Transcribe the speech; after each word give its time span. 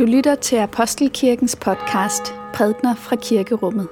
Du 0.00 0.04
lytter 0.04 0.34
til 0.34 0.56
Apostelkirkens 0.56 1.56
podcast 1.56 2.34
Prædner 2.54 2.94
fra 2.94 3.16
Kirkerummet. 3.16 3.88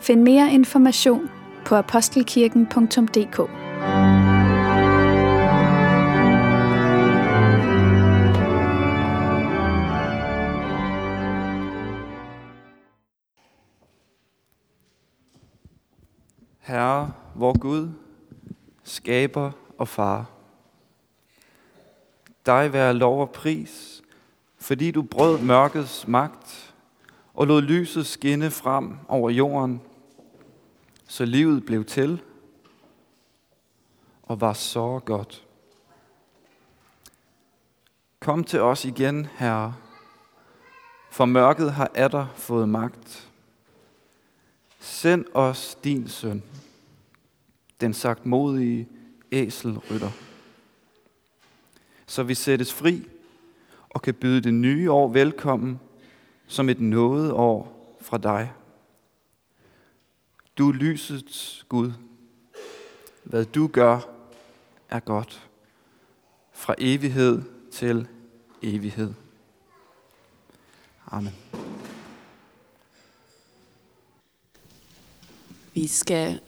Find 0.00 0.22
mere 0.22 0.52
information 0.52 1.30
på 1.66 1.74
apostelkirken.dk. 1.74 3.36
Herre, 16.60 17.12
vor 17.34 17.58
Gud, 17.58 17.88
skaber 18.84 19.50
og 19.78 19.88
far. 19.88 20.30
Dig 22.46 22.72
være 22.72 22.94
lov 22.94 23.20
og 23.20 23.30
pris, 23.30 24.03
fordi 24.64 24.90
du 24.90 25.02
brød 25.02 25.38
mørkets 25.38 26.08
magt 26.08 26.74
og 27.34 27.46
lod 27.46 27.62
lyset 27.62 28.06
skinne 28.06 28.50
frem 28.50 28.96
over 29.08 29.30
jorden, 29.30 29.80
så 31.06 31.24
livet 31.24 31.66
blev 31.66 31.84
til 31.84 32.22
og 34.22 34.40
var 34.40 34.52
så 34.52 35.00
godt. 35.04 35.44
Kom 38.20 38.44
til 38.44 38.60
os 38.60 38.84
igen, 38.84 39.26
Herre, 39.36 39.74
for 41.10 41.24
mørket 41.24 41.72
har 41.72 41.90
atter 41.94 42.26
fået 42.34 42.68
magt. 42.68 43.30
Send 44.80 45.24
os 45.34 45.78
din 45.84 46.08
søn, 46.08 46.42
den 47.80 47.94
sagt 47.94 48.26
modige 48.26 48.88
æselrytter, 49.32 50.10
så 52.06 52.22
vi 52.22 52.34
sættes 52.34 52.72
fri 52.72 53.08
og 53.94 54.02
kan 54.02 54.14
byde 54.14 54.40
det 54.40 54.54
nye 54.54 54.90
år 54.90 55.08
velkommen 55.08 55.80
som 56.46 56.68
et 56.68 56.80
nådeår 56.80 57.96
fra 58.00 58.18
dig. 58.18 58.52
Du 60.58 60.68
er 60.68 60.72
lysets 60.72 61.66
Gud. 61.68 61.92
Hvad 63.24 63.44
du 63.44 63.66
gør, 63.66 64.00
er 64.88 65.00
godt. 65.00 65.48
Fra 66.52 66.74
evighed 66.78 67.42
til 67.72 68.08
evighed. 68.62 69.12
Amen. 71.06 71.34
Vi 75.74 75.86
skal 75.86 76.40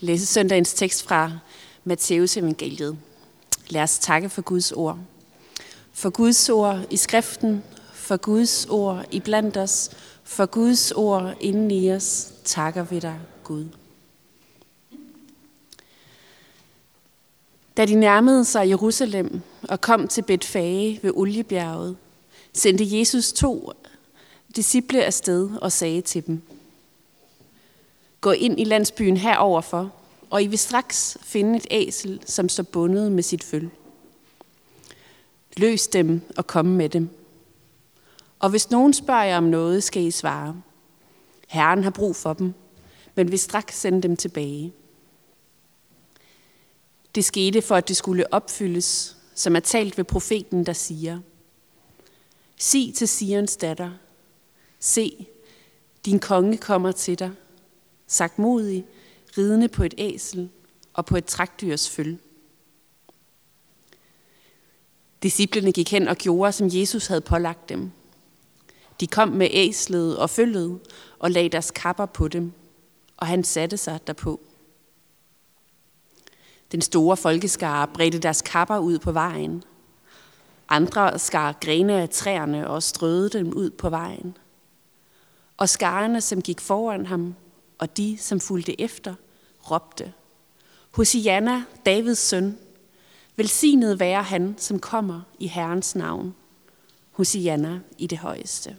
læse 0.00 0.26
søndagens 0.26 0.74
tekst 0.74 1.08
fra 1.08 1.38
Matteus 1.84 2.36
evangeliet. 2.36 2.98
Lad 3.68 3.82
os 3.82 3.98
takke 3.98 4.28
for 4.28 4.42
Guds 4.42 4.72
ord. 4.72 4.98
For 5.96 6.10
Guds 6.10 6.48
ord 6.48 6.86
i 6.90 6.96
skriften, 6.96 7.64
for 7.92 8.16
Guds 8.16 8.66
ord 8.66 9.04
i 9.10 9.20
blandt 9.20 9.56
os, 9.56 9.90
for 10.24 10.46
Guds 10.46 10.92
ord 10.92 11.34
inden 11.40 11.70
i 11.70 11.92
os, 11.92 12.32
takker 12.44 12.82
vi 12.82 12.98
dig, 12.98 13.20
Gud. 13.44 13.66
Da 17.76 17.86
de 17.86 17.94
nærmede 17.94 18.44
sig 18.44 18.68
Jerusalem 18.68 19.40
og 19.62 19.80
kom 19.80 20.08
til 20.08 20.22
Betfage 20.22 21.00
ved 21.02 21.12
Oliebjerget, 21.14 21.96
sendte 22.52 22.98
Jesus 22.98 23.32
to 23.32 23.72
disciple 24.56 25.04
afsted 25.04 25.50
og 25.62 25.72
sagde 25.72 26.00
til 26.00 26.26
dem, 26.26 26.42
Gå 28.20 28.30
ind 28.30 28.60
i 28.60 28.64
landsbyen 28.64 29.16
heroverfor, 29.16 29.92
og 30.30 30.42
I 30.42 30.46
vil 30.46 30.58
straks 30.58 31.18
finde 31.22 31.56
et 31.56 31.66
æsel, 31.70 32.20
som 32.26 32.48
står 32.48 32.62
bundet 32.62 33.12
med 33.12 33.22
sit 33.22 33.44
føl. 33.44 33.70
Løs 35.56 35.88
dem 35.88 36.20
og 36.36 36.46
kom 36.46 36.66
med 36.66 36.88
dem. 36.88 37.08
Og 38.38 38.50
hvis 38.50 38.70
nogen 38.70 38.92
spørger 38.92 39.24
jer 39.24 39.36
om 39.36 39.44
noget, 39.44 39.82
skal 39.82 40.02
I 40.02 40.10
svare. 40.10 40.62
Herren 41.48 41.82
har 41.82 41.90
brug 41.90 42.16
for 42.16 42.32
dem, 42.32 42.54
men 43.14 43.30
vil 43.30 43.38
straks 43.38 43.80
sende 43.80 44.02
dem 44.02 44.16
tilbage. 44.16 44.72
Det 47.14 47.24
skete 47.24 47.62
for, 47.62 47.74
at 47.74 47.88
det 47.88 47.96
skulle 47.96 48.32
opfyldes, 48.32 49.16
som 49.34 49.56
er 49.56 49.60
talt 49.60 49.98
ved 49.98 50.04
profeten, 50.04 50.66
der 50.66 50.72
siger, 50.72 51.18
Sig 52.56 52.92
til 52.94 53.08
Sions 53.08 53.56
datter, 53.56 53.90
se, 54.80 55.26
din 56.04 56.18
konge 56.18 56.56
kommer 56.56 56.92
til 56.92 57.18
dig, 57.18 57.30
sagt 58.06 58.38
modig, 58.38 58.86
ridende 59.38 59.68
på 59.68 59.82
et 59.82 59.94
æsel 59.98 60.50
og 60.92 61.06
på 61.06 61.16
et 61.16 61.24
trækdyrs 61.24 61.90
føl. 61.90 62.18
Disciplerne 65.24 65.72
gik 65.72 65.90
hen 65.90 66.08
og 66.08 66.16
gjorde, 66.16 66.52
som 66.52 66.68
Jesus 66.70 67.06
havde 67.06 67.20
pålagt 67.20 67.68
dem. 67.68 67.90
De 69.00 69.06
kom 69.06 69.28
med 69.28 69.48
æslet 69.50 70.18
og 70.18 70.30
følget 70.30 70.80
og 71.18 71.30
lagde 71.30 71.48
deres 71.48 71.70
kapper 71.70 72.06
på 72.06 72.28
dem, 72.28 72.52
og 73.16 73.26
han 73.26 73.44
satte 73.44 73.76
sig 73.76 74.00
derpå. 74.06 74.40
Den 76.72 76.80
store 76.80 77.16
folkeskare 77.16 77.88
bredte 77.88 78.18
deres 78.18 78.42
kapper 78.42 78.78
ud 78.78 78.98
på 78.98 79.12
vejen. 79.12 79.62
Andre 80.68 81.18
skar 81.18 81.52
grene 81.60 82.02
af 82.02 82.08
træerne 82.08 82.70
og 82.70 82.82
strøede 82.82 83.30
dem 83.30 83.52
ud 83.52 83.70
på 83.70 83.90
vejen. 83.90 84.36
Og 85.56 85.68
skarerne, 85.68 86.20
som 86.20 86.42
gik 86.42 86.60
foran 86.60 87.06
ham, 87.06 87.34
og 87.78 87.96
de, 87.96 88.18
som 88.20 88.40
fulgte 88.40 88.80
efter, 88.80 89.14
råbte, 89.70 90.12
Hosianna, 90.90 91.62
Davids 91.86 92.18
søn, 92.18 92.58
velsignet 93.36 94.00
være 94.00 94.22
han, 94.22 94.54
som 94.58 94.78
kommer 94.78 95.20
i 95.38 95.46
Herrens 95.46 95.96
navn. 95.96 96.34
Hosianna 97.10 97.80
i 97.98 98.06
det 98.06 98.18
højeste. 98.18 98.76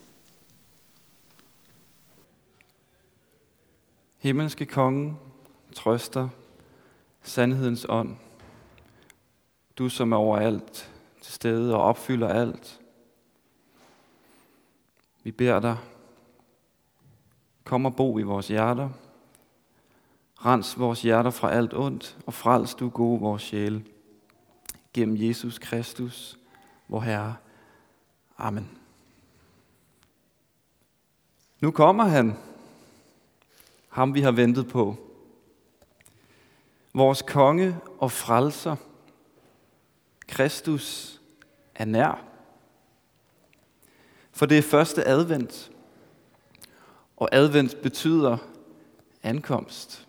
Himmelske 4.17 4.65
konge, 4.65 5.15
trøster, 5.73 6.29
sandhedens 7.23 7.85
ånd, 7.89 8.15
du 9.77 9.89
som 9.89 10.11
er 10.11 10.17
overalt 10.17 10.91
til 11.21 11.33
stede 11.33 11.75
og 11.75 11.81
opfylder 11.81 12.27
alt. 12.27 12.81
Vi 15.23 15.31
beder 15.31 15.59
dig, 15.59 15.77
kom 17.63 17.85
og 17.85 17.95
bo 17.95 18.19
i 18.19 18.23
vores 18.23 18.47
hjerter, 18.47 18.89
rens 20.35 20.79
vores 20.79 21.01
hjerter 21.01 21.29
fra 21.29 21.51
alt 21.51 21.73
ondt, 21.73 22.17
og 22.25 22.33
frels 22.33 22.75
du 22.75 22.89
gode 22.89 23.19
vores 23.19 23.41
sjæle. 23.41 23.85
Gennem 24.95 25.15
Jesus 25.15 25.59
Kristus, 25.59 26.37
vor 26.87 27.01
Herre. 27.01 27.35
Amen. 28.37 28.77
Nu 31.59 31.71
kommer 31.71 32.03
han, 32.03 32.37
ham 33.89 34.13
vi 34.13 34.21
har 34.21 34.31
ventet 34.31 34.67
på. 34.67 34.95
Vores 36.93 37.21
konge 37.21 37.77
og 37.97 38.11
frelser, 38.11 38.75
Kristus, 40.27 41.21
er 41.75 41.85
nær. 41.85 42.25
For 44.31 44.45
det 44.45 44.57
er 44.57 44.61
første 44.61 45.07
advent, 45.07 45.71
og 47.17 47.29
advent 47.31 47.81
betyder 47.81 48.37
ankomst. 49.23 50.04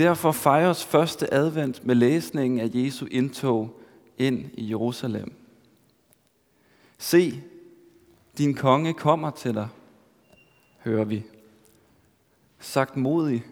Derfor 0.00 0.32
fejres 0.32 0.84
første 0.84 1.34
advent 1.34 1.86
med 1.86 1.94
læsningen 1.94 2.60
af 2.60 2.70
Jesu 2.74 3.06
indtog 3.10 3.80
ind 4.18 4.50
i 4.54 4.70
Jerusalem. 4.70 5.34
Se, 6.98 7.42
din 8.38 8.54
konge 8.54 8.94
kommer 8.94 9.30
til 9.30 9.54
dig, 9.54 9.68
hører 10.78 11.04
vi. 11.04 11.24
Sagt 12.58 12.96
modig, 12.96 13.44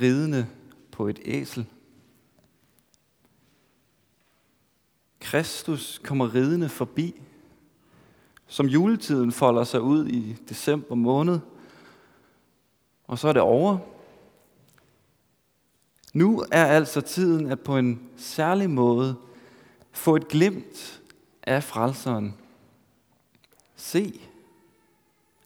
ridende 0.00 0.46
på 0.90 1.08
et 1.08 1.18
æsel. 1.24 1.66
Kristus 5.20 6.00
kommer 6.04 6.34
ridende 6.34 6.68
forbi, 6.68 7.20
som 8.46 8.66
juletiden 8.66 9.32
folder 9.32 9.64
sig 9.64 9.80
ud 9.80 10.06
i 10.06 10.36
december 10.48 10.94
måned, 10.94 11.38
og 13.06 13.18
så 13.18 13.28
er 13.28 13.32
det 13.32 13.42
over. 13.42 13.95
Nu 16.16 16.44
er 16.52 16.64
altså 16.64 17.00
tiden 17.00 17.46
at 17.46 17.60
på 17.60 17.76
en 17.76 18.08
særlig 18.16 18.70
måde 18.70 19.16
få 19.92 20.16
et 20.16 20.28
glimt 20.28 21.02
af 21.42 21.64
frelseren. 21.64 22.34
Se, 23.74 24.20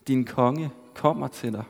din 0.06 0.25
konge 0.25 0.70
kommer 0.94 1.28
til 1.28 1.52
dig. 1.52 1.64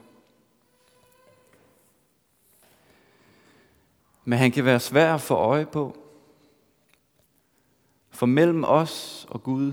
Men 4.24 4.38
han 4.38 4.52
kan 4.52 4.64
være 4.64 4.80
svær 4.80 5.14
at 5.14 5.20
få 5.20 5.34
øje 5.34 5.66
på. 5.66 5.96
For 8.10 8.26
mellem 8.26 8.64
os 8.64 9.26
og 9.30 9.42
Gud 9.42 9.72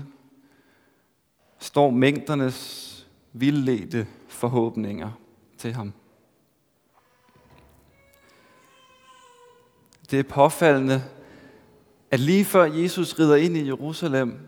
står 1.58 1.90
mængdernes 1.90 3.06
vildledte 3.32 4.06
forhåbninger 4.28 5.10
til 5.58 5.72
ham. 5.72 5.92
Det 10.10 10.18
er 10.18 10.22
påfaldende, 10.22 11.04
at 12.10 12.20
lige 12.20 12.44
før 12.44 12.64
Jesus 12.64 13.18
rider 13.18 13.36
ind 13.36 13.56
i 13.56 13.66
Jerusalem, 13.66 14.38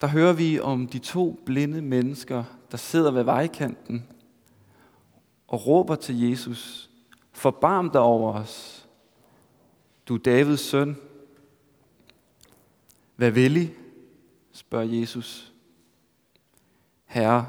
der 0.00 0.06
hører 0.06 0.32
vi 0.32 0.60
om 0.60 0.86
de 0.86 0.98
to 0.98 1.40
blinde 1.46 1.82
mennesker, 1.82 2.44
der 2.70 2.76
sidder 2.76 3.10
ved 3.10 3.22
vejkanten 3.22 4.06
og 5.48 5.66
råber 5.66 5.94
til 5.94 6.20
Jesus, 6.20 6.90
forbarm 7.32 7.90
dig 7.90 8.00
over 8.00 8.32
os, 8.32 8.86
du 10.08 10.16
Davids 10.16 10.60
søn. 10.60 10.96
Hvad 13.16 13.30
vil 13.30 13.56
I? 13.56 13.70
spørger 14.52 15.00
Jesus. 15.00 15.52
Herre, 17.04 17.46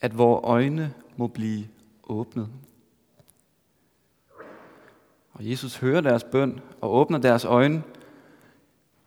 at 0.00 0.18
vores 0.18 0.40
øjne 0.44 0.94
må 1.16 1.26
blive 1.26 1.68
åbnet. 2.04 2.48
Og 5.38 5.50
Jesus 5.50 5.76
hører 5.76 6.00
deres 6.00 6.24
bøn 6.24 6.60
og 6.80 6.94
åbner 6.94 7.18
deres 7.18 7.44
øjne. 7.44 7.82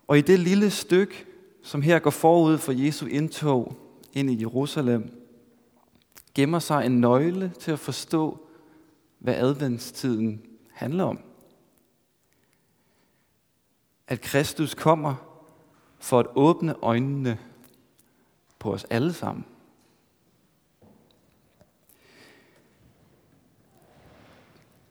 Og 0.07 0.17
i 0.17 0.21
det 0.21 0.39
lille 0.39 0.69
stykke, 0.69 1.25
som 1.61 1.81
her 1.81 1.99
går 1.99 2.09
forud 2.09 2.57
for 2.57 2.71
Jesu 2.71 3.05
indtog 3.05 3.75
ind 4.13 4.31
i 4.31 4.41
Jerusalem, 4.41 5.25
gemmer 6.35 6.59
sig 6.59 6.85
en 6.85 7.01
nøgle 7.01 7.53
til 7.59 7.71
at 7.71 7.79
forstå, 7.79 8.47
hvad 9.19 9.35
adventstiden 9.35 10.41
handler 10.73 11.03
om. 11.03 11.19
At 14.07 14.21
Kristus 14.21 14.73
kommer 14.73 15.15
for 15.99 16.19
at 16.19 16.27
åbne 16.35 16.75
øjnene 16.81 17.39
på 18.59 18.73
os 18.73 18.83
alle 18.83 19.13
sammen. 19.13 19.45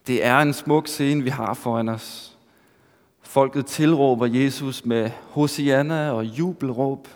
Det 0.07 0.25
er 0.25 0.39
en 0.39 0.53
smuk 0.53 0.87
scene, 0.87 1.23
vi 1.23 1.29
har 1.29 1.53
foran 1.53 1.89
os. 1.89 2.37
Folket 3.21 3.65
tilråber 3.65 4.25
Jesus 4.25 4.85
med 4.85 5.09
Hosianna 5.09 6.11
og 6.11 6.25
jubelråb. 6.25 7.07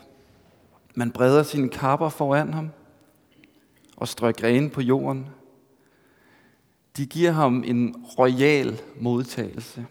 Man 0.96 1.12
breder 1.12 1.44
sine 1.44 1.70
kapper 1.70 2.10
foran 2.10 2.54
ham 2.54 2.70
og 3.98 4.08
strøg 4.08 4.36
grene 4.36 4.70
på 4.70 4.82
jorden. 4.82 5.28
De 6.98 7.06
giver 7.06 7.32
ham 7.32 7.64
en 7.64 8.06
royal 8.20 8.82
modtagelse. 9.02 9.86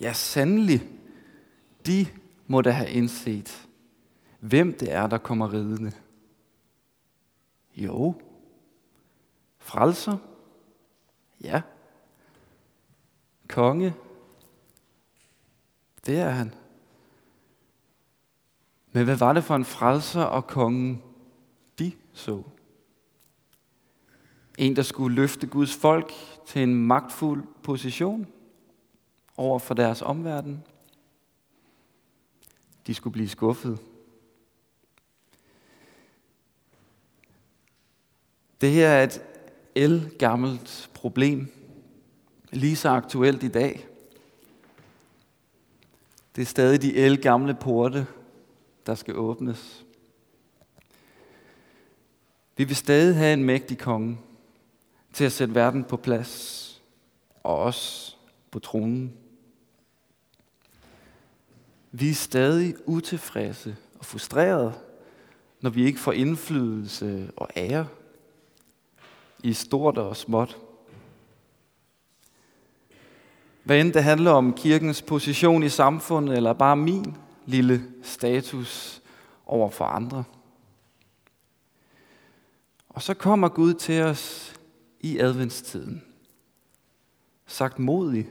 Ja, 0.00 0.12
sandelig, 0.12 0.82
de 1.86 2.06
må 2.46 2.60
da 2.60 2.70
have 2.70 2.90
indset, 2.90 3.68
hvem 4.40 4.72
det 4.72 4.92
er, 4.92 5.06
der 5.06 5.18
kommer 5.18 5.52
ridende. 5.52 5.92
Jo, 7.76 8.14
frelser, 9.58 10.16
Ja. 11.46 11.62
Konge. 13.48 13.94
Det 16.06 16.18
er 16.18 16.30
han. 16.30 16.54
Men 18.92 19.04
hvad 19.04 19.16
var 19.16 19.32
det 19.32 19.44
for 19.44 19.56
en 19.56 19.64
frelser 19.64 20.22
og 20.22 20.46
kongen, 20.46 21.02
de 21.78 21.92
så? 22.12 22.42
En, 24.58 24.76
der 24.76 24.82
skulle 24.82 25.16
løfte 25.16 25.46
Guds 25.46 25.74
folk 25.74 26.12
til 26.46 26.62
en 26.62 26.74
magtfuld 26.74 27.44
position 27.62 28.26
over 29.36 29.58
for 29.58 29.74
deres 29.74 30.02
omverden. 30.02 30.64
De 32.86 32.94
skulle 32.94 33.12
blive 33.12 33.28
skuffet. 33.28 33.78
Det 38.60 38.70
her 38.70 38.88
er 38.88 39.04
et 39.04 39.22
elgammelt 39.76 40.90
problem, 40.94 41.52
lige 42.52 42.76
så 42.76 42.88
aktuelt 42.88 43.42
i 43.42 43.48
dag. 43.48 43.86
Det 46.36 46.42
er 46.42 46.46
stadig 46.46 46.82
de 46.82 46.96
elgamle 46.96 47.54
porte, 47.54 48.06
der 48.86 48.94
skal 48.94 49.16
åbnes. 49.16 49.84
Vi 52.56 52.64
vil 52.64 52.76
stadig 52.76 53.16
have 53.16 53.32
en 53.32 53.44
mægtig 53.44 53.78
konge 53.78 54.18
til 55.12 55.24
at 55.24 55.32
sætte 55.32 55.54
verden 55.54 55.84
på 55.84 55.96
plads, 55.96 56.62
og 57.42 57.58
os 57.58 58.12
på 58.50 58.58
tronen. 58.58 59.12
Vi 61.92 62.10
er 62.10 62.14
stadig 62.14 62.74
utilfredse 62.86 63.76
og 63.98 64.04
frustrerede, 64.04 64.72
når 65.60 65.70
vi 65.70 65.84
ikke 65.84 65.98
får 65.98 66.12
indflydelse 66.12 67.30
og 67.36 67.48
ære 67.56 67.86
i 69.42 69.52
stort 69.52 69.98
og 69.98 70.16
småt. 70.16 70.58
Hvad 73.64 73.80
end 73.80 73.92
det 73.92 74.04
handler 74.04 74.30
om 74.30 74.54
kirkens 74.54 75.02
position 75.02 75.62
i 75.62 75.68
samfundet, 75.68 76.36
eller 76.36 76.52
bare 76.52 76.76
min 76.76 77.16
lille 77.46 77.82
status 78.02 79.02
over 79.46 79.70
for 79.70 79.84
andre. 79.84 80.24
Og 82.88 83.02
så 83.02 83.14
kommer 83.14 83.48
Gud 83.48 83.74
til 83.74 84.02
os 84.02 84.54
i 85.00 85.18
adventstiden. 85.18 86.04
Sagt 87.46 87.78
modig, 87.78 88.28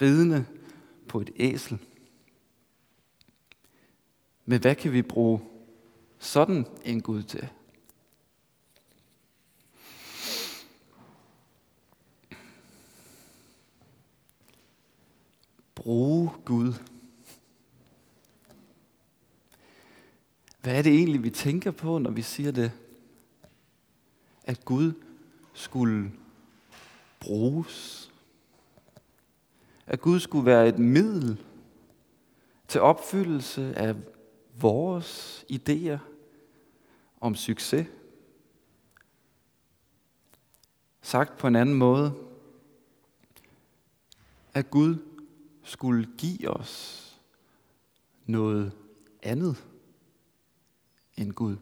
ridende 0.00 0.46
på 1.08 1.20
et 1.20 1.30
æsel. 1.36 1.78
Men 4.44 4.60
hvad 4.60 4.74
kan 4.74 4.92
vi 4.92 5.02
bruge 5.02 5.40
sådan 6.18 6.66
en 6.84 7.02
Gud 7.02 7.22
til? 7.22 7.48
Bruge 15.84 16.30
Gud. 16.44 16.72
Hvad 20.60 20.78
er 20.78 20.82
det 20.82 20.94
egentlig, 20.94 21.22
vi 21.22 21.30
tænker 21.30 21.70
på, 21.70 21.98
når 21.98 22.10
vi 22.10 22.22
siger 22.22 22.50
det? 22.50 22.72
At 24.44 24.64
Gud 24.64 24.92
skulle 25.54 26.12
bruges. 27.20 28.10
At 29.86 30.00
Gud 30.00 30.20
skulle 30.20 30.46
være 30.46 30.68
et 30.68 30.78
middel 30.78 31.44
til 32.68 32.80
opfyldelse 32.80 33.78
af 33.78 33.96
vores 34.60 35.44
idéer 35.52 35.98
om 37.20 37.34
succes. 37.34 37.86
Sagt 41.02 41.38
på 41.38 41.46
en 41.46 41.56
anden 41.56 41.74
måde, 41.74 42.14
at 44.54 44.70
Gud 44.70 45.13
skulle 45.64 46.08
give 46.18 46.50
os 46.50 47.00
noget 48.26 48.72
andet 49.22 49.64
end 51.16 51.32
Gud. 51.32 51.56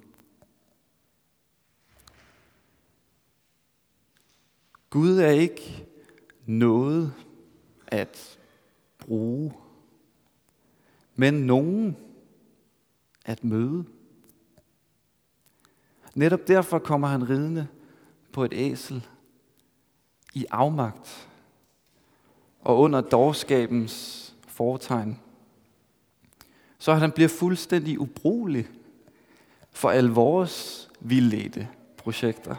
Gud 4.91 5.19
er 5.19 5.31
ikke 5.31 5.87
noget 6.47 7.15
at 7.87 8.39
bruge, 8.99 9.53
men 11.15 11.35
nogen 11.35 11.97
at 13.25 13.45
møde. 13.45 13.85
Netop 16.15 16.49
derfor 16.49 16.79
kommer 16.79 17.09
han 17.09 17.29
ridende 17.31 17.69
på 18.33 18.45
et 18.45 18.53
æsel 18.53 19.07
i 20.35 20.47
afmagt 20.51 21.29
og 22.63 22.79
under 22.79 23.01
dårskabens 23.01 24.35
foretegn, 24.49 25.21
så 26.79 26.95
han 26.95 27.13
bliver 27.13 27.29
fuldstændig 27.29 28.01
ubrugelig 28.01 28.69
for 29.71 29.91
al 29.91 30.05
vores 30.05 30.89
vildledte 31.01 31.69
projekter. 31.97 32.57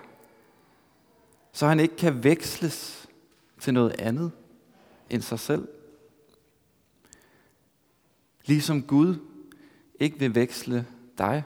Så 1.52 1.68
han 1.68 1.80
ikke 1.80 1.96
kan 1.96 2.24
veksles 2.24 3.10
til 3.60 3.74
noget 3.74 4.02
andet 4.02 4.32
end 5.10 5.22
sig 5.22 5.40
selv. 5.40 5.68
Ligesom 8.46 8.84
Gud 8.84 9.16
ikke 10.00 10.20
vil 10.20 10.36
veksle 10.36 10.86
dig. 11.18 11.44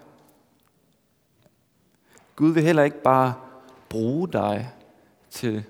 Gud 2.36 2.54
vil 2.54 2.64
heller 2.64 2.84
ikke 2.84 3.02
bare 3.02 3.34
bruge 3.90 4.28
dig 4.28 4.74
til 5.30 5.64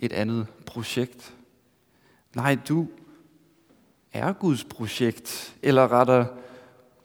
et 0.00 0.12
andet 0.12 0.46
projekt. 0.66 1.34
Nej, 2.34 2.58
du 2.68 2.88
er 4.12 4.32
Guds 4.32 4.64
projekt, 4.64 5.56
eller 5.62 5.92
rettere, 5.92 6.28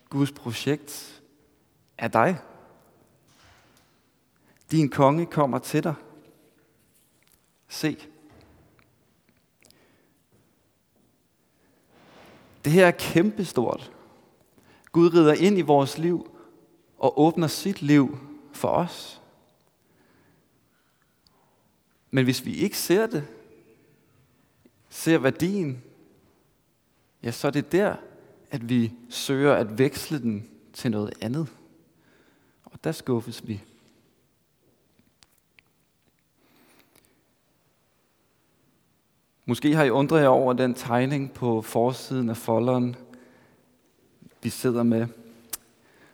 Guds 0.09 0.31
projekt 0.31 1.21
er 1.97 2.07
dig. 2.07 2.39
Din 4.71 4.89
konge 4.89 5.25
kommer 5.25 5.59
til 5.59 5.83
dig. 5.83 5.95
Se. 7.67 7.97
Det 12.65 12.73
her 12.73 12.87
er 12.87 12.91
kæmpestort. 12.91 13.91
Gud 14.91 15.13
rider 15.13 15.33
ind 15.33 15.57
i 15.57 15.61
vores 15.61 15.97
liv 15.97 16.37
og 16.97 17.19
åbner 17.19 17.47
sit 17.47 17.81
liv 17.81 18.17
for 18.51 18.67
os. 18.67 19.21
Men 22.11 22.23
hvis 22.23 22.45
vi 22.45 22.53
ikke 22.53 22.77
ser 22.77 23.07
det, 23.07 23.27
ser 24.89 25.17
værdien, 25.17 25.83
ja, 27.23 27.31
så 27.31 27.47
er 27.47 27.51
det 27.51 27.71
der, 27.71 27.95
at 28.51 28.69
vi 28.69 28.93
søger 29.09 29.53
at 29.53 29.77
veksle 29.77 30.21
den 30.21 30.49
til 30.73 30.91
noget 30.91 31.13
andet. 31.21 31.47
Og 32.65 32.83
der 32.83 32.91
skuffes 32.91 33.47
vi. 33.47 33.61
Måske 39.45 39.75
har 39.75 39.83
I 39.83 39.89
undret 39.89 40.21
jer 40.21 40.27
over 40.27 40.53
den 40.53 40.73
tegning 40.73 41.31
på 41.31 41.61
forsiden 41.61 42.29
af 42.29 42.37
folderen, 42.37 42.95
vi 44.41 44.49
sidder 44.49 44.83
med. 44.83 45.07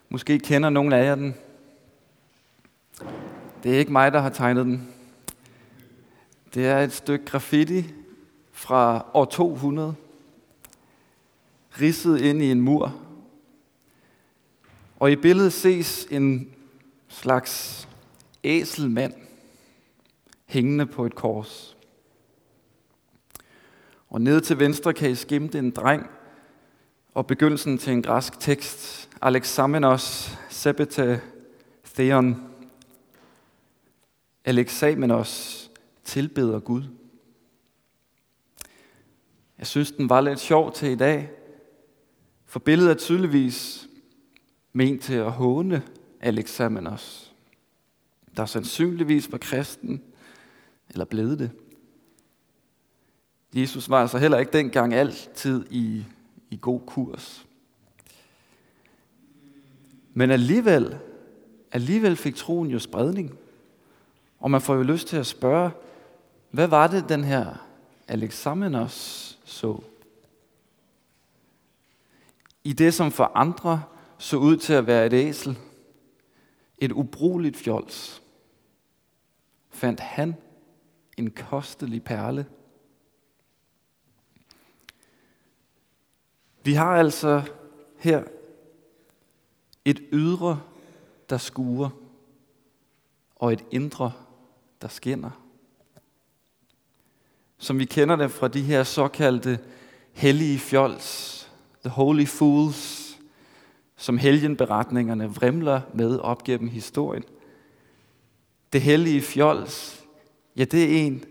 Måske 0.10 0.39
kender 0.39 0.70
nogen 0.70 0.94
af 0.94 1.05
jer 1.05 1.15
den. 1.15 1.36
Det 3.63 3.74
er 3.74 3.79
ikke 3.79 3.91
mig, 3.91 4.12
der 4.12 4.20
har 4.20 4.29
tegnet 4.29 4.65
den. 4.65 4.94
Det 6.53 6.65
er 6.65 6.79
et 6.79 6.91
stykke 6.91 7.25
graffiti 7.25 7.94
fra 8.56 9.06
år 9.14 9.26
200, 9.26 9.96
ridset 11.82 12.22
ind 12.22 12.42
i 12.42 12.52
en 12.52 12.62
mur. 12.62 12.96
Og 15.00 15.12
i 15.12 15.16
billedet 15.16 15.54
ses 15.54 16.08
en 16.12 16.50
slags 17.08 17.88
æselmand 18.44 19.14
hængende 20.46 20.86
på 20.86 21.06
et 21.06 21.16
kors. 21.16 21.78
Og 24.10 24.22
nede 24.22 24.42
til 24.42 24.60
venstre 24.60 24.94
kan 24.94 25.10
I 25.10 25.16
skimte 25.16 25.60
en 25.60 25.72
dreng 25.72 26.10
og 27.14 27.28
begyndelsen 27.28 27.78
til 27.78 27.94
en 27.94 28.02
græsk 28.02 28.40
tekst. 28.40 29.10
Alexamenos 29.22 30.38
sebete 30.50 31.22
theon. 31.96 32.44
Alexamenos 34.46 35.72
tilbeder 36.04 36.60
Gud. 36.60 36.84
Jeg 39.60 39.68
synes, 39.68 39.92
den 39.92 40.10
var 40.10 40.22
lidt 40.22 40.40
sjov 40.40 40.74
til 40.74 40.90
i 40.90 40.96
dag, 40.96 41.30
for 42.46 42.60
billedet 42.60 42.92
er 42.92 42.96
tydeligvis 42.96 43.88
ment 44.74 45.02
til 45.02 45.14
at 45.14 45.32
håne 45.32 45.84
Alexamenos, 46.22 47.34
der 48.38 48.46
sandsynligvis 48.46 49.32
var 49.32 49.38
kristen, 49.38 50.02
eller 50.90 51.06
blevet 51.06 51.40
det. 51.40 51.52
Jesus 53.54 53.90
var 53.90 54.02
altså 54.02 54.18
heller 54.18 54.38
ikke 54.38 54.52
dengang 54.52 54.94
altid 54.94 55.66
i, 55.72 56.06
i 56.50 56.58
god 56.62 56.82
kurs. 56.86 57.46
Men 60.14 60.32
alligevel, 60.32 60.98
alligevel 61.72 62.16
fik 62.16 62.36
troen 62.36 62.70
jo 62.70 62.80
spredning. 62.80 63.38
Og 64.40 64.52
man 64.52 64.62
får 64.62 64.76
jo 64.76 64.82
lyst 64.82 65.08
til 65.08 65.18
at 65.18 65.26
spørge, 65.26 65.72
hvad 66.52 66.68
var 66.68 66.88
det, 66.88 67.10
den 67.10 67.24
her 67.24 67.68
Alexamenos 68.08 69.35
så? 69.46 69.84
I 72.64 72.74
det, 72.74 72.94
som 72.94 73.12
for 73.12 73.32
andre 73.36 73.84
så 74.18 74.38
ud 74.38 74.58
til 74.58 74.74
at 74.74 74.88
være 74.88 75.06
et 75.06 75.14
æsel, 75.14 75.58
et 76.78 76.92
ubrugeligt 76.92 77.58
fjols, 77.58 78.22
fandt 79.70 80.00
han 80.00 80.36
en 81.18 81.32
kostelig 81.32 82.04
perle. 82.04 82.46
Vi 86.64 86.74
har 86.74 86.96
altså 86.96 87.52
her 87.98 88.24
et 89.86 90.04
ydre, 90.12 90.62
der 91.30 91.38
skuer, 91.38 91.90
og 93.36 93.54
et 93.54 93.66
indre, 93.72 94.12
der 94.82 94.88
skinner. 94.88 95.45
Som 97.58 97.80
vi 97.80 97.86
kender 97.86 98.16
det 98.16 98.32
fra 98.32 98.48
de 98.48 98.62
her 98.62 98.84
såkaldte 98.84 99.60
hellige 100.14 100.60
fjols, 100.60 101.42
the 101.84 101.90
holy 101.90 102.26
fools, 102.26 103.06
som 103.96 104.18
helgenberetningerne 104.18 105.30
vrimler 105.30 105.82
med 105.94 106.20
op 106.20 106.44
gennem 106.44 106.70
historien. 106.70 107.24
Det 108.74 108.82
hellige 108.82 109.22
fjols, 109.22 110.06
ja 110.56 110.64
det 110.64 110.84
er 110.84 111.06
en, 111.06 111.24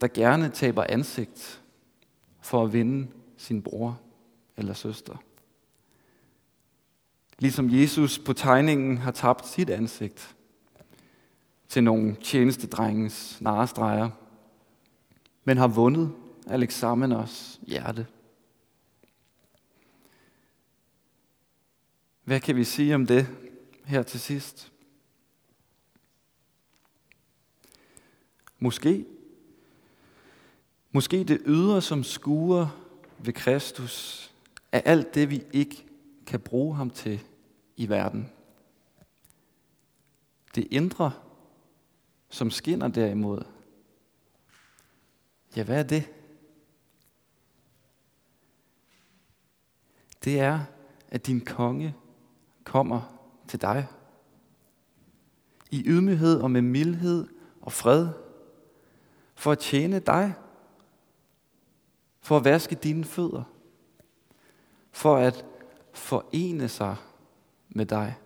der 0.00 0.08
gerne 0.08 0.48
taber 0.48 0.84
ansigt 0.88 1.60
for 2.40 2.64
at 2.64 2.72
vinde 2.72 3.08
sin 3.36 3.62
bror 3.62 4.00
eller 4.56 4.74
søster. 4.74 5.16
Ligesom 7.38 7.70
Jesus 7.70 8.18
på 8.18 8.32
tegningen 8.32 8.98
har 8.98 9.10
tabt 9.10 9.46
sit 9.46 9.70
ansigt 9.70 10.34
til 11.68 11.84
nogle 11.84 12.16
tjenestedrengens 12.22 13.40
narestreger, 13.40 14.10
men 15.48 15.56
har 15.56 15.68
vundet 15.68 16.12
Alexamenos 16.46 17.60
hjerte. 17.66 18.06
Hvad 22.24 22.40
kan 22.40 22.56
vi 22.56 22.64
sige 22.64 22.94
om 22.94 23.06
det 23.06 23.28
her 23.84 24.02
til 24.02 24.20
sidst? 24.20 24.72
Måske, 28.58 29.06
måske 30.92 31.24
det 31.24 31.40
ydre, 31.46 31.82
som 31.82 32.04
skuer 32.04 32.66
ved 33.18 33.32
Kristus, 33.32 34.24
er 34.72 34.80
alt 34.80 35.14
det, 35.14 35.30
vi 35.30 35.42
ikke 35.52 35.86
kan 36.26 36.40
bruge 36.40 36.76
ham 36.76 36.90
til 36.90 37.20
i 37.76 37.88
verden. 37.88 38.32
Det 40.54 40.68
indre, 40.70 41.12
som 42.28 42.50
skinner 42.50 42.88
derimod, 42.88 43.57
ja, 45.58 45.64
hvad 45.64 45.78
er 45.78 45.82
det? 45.82 46.12
Det 50.24 50.40
er, 50.40 50.60
at 51.08 51.26
din 51.26 51.40
konge 51.40 51.94
kommer 52.64 53.30
til 53.48 53.60
dig. 53.60 53.86
I 55.70 55.82
ydmyghed 55.86 56.40
og 56.40 56.50
med 56.50 56.62
mildhed 56.62 57.28
og 57.60 57.72
fred, 57.72 58.08
for 59.34 59.52
at 59.52 59.58
tjene 59.58 59.98
dig, 59.98 60.34
for 62.20 62.36
at 62.36 62.44
vaske 62.44 62.74
dine 62.74 63.04
fødder 63.04 63.44
for 64.98 65.16
at 65.16 65.44
forene 65.92 66.68
sig 66.68 66.96
med 67.68 67.86
dig. 67.86 68.18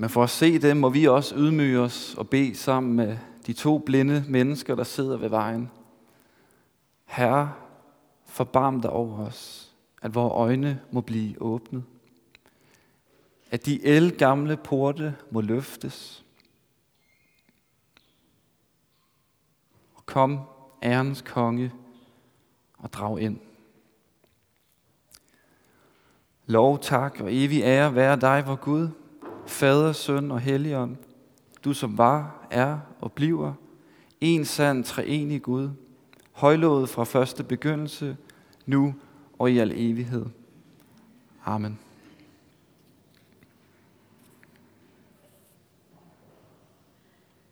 Men 0.00 0.10
for 0.10 0.22
at 0.22 0.30
se 0.30 0.58
dem, 0.58 0.76
må 0.76 0.88
vi 0.88 1.08
også 1.08 1.34
ydmyge 1.36 1.80
os 1.80 2.14
og 2.14 2.28
bede 2.28 2.54
sammen 2.54 2.96
med 2.96 3.18
de 3.46 3.52
to 3.52 3.78
blinde 3.78 4.24
mennesker, 4.28 4.74
der 4.74 4.84
sidder 4.84 5.16
ved 5.16 5.28
vejen. 5.28 5.70
Herre, 7.04 7.52
forbarm 8.24 8.80
dig 8.80 8.90
over 8.90 9.26
os, 9.26 9.72
at 10.02 10.14
vores 10.14 10.32
øjne 10.32 10.80
må 10.90 11.00
blive 11.00 11.42
åbnet. 11.42 11.84
At 13.50 13.66
de 13.66 13.84
elgamle 13.84 14.56
porte 14.56 15.16
må 15.30 15.40
løftes. 15.40 16.24
Og 19.94 20.06
kom 20.06 20.40
ærens 20.82 21.22
konge 21.22 21.72
og 22.78 22.92
drag 22.92 23.20
ind. 23.20 23.38
Lov, 26.46 26.78
tak 26.78 27.20
og 27.20 27.34
evig 27.34 27.62
ære 27.62 27.94
være 27.94 28.20
dig, 28.20 28.46
vor 28.46 28.56
Gud, 28.56 28.88
Fader, 29.50 29.92
Søn 29.92 30.30
og 30.30 30.40
Helligånd, 30.40 30.96
du 31.64 31.72
som 31.72 31.98
var, 31.98 32.46
er 32.50 32.78
og 33.00 33.12
bliver, 33.12 33.52
en 34.20 34.44
sand 34.44 34.84
treenig 34.84 35.42
Gud, 35.42 35.70
højlået 36.32 36.88
fra 36.88 37.04
første 37.04 37.44
begyndelse, 37.44 38.16
nu 38.66 38.94
og 39.38 39.50
i 39.50 39.58
al 39.58 39.72
evighed. 39.74 40.26
Amen. 41.44 41.78